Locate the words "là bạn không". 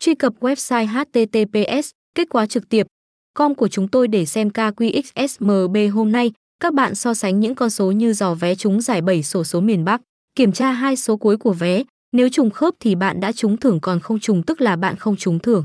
14.60-15.16